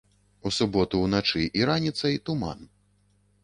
[0.49, 2.69] У суботу уначы і раніцай туман.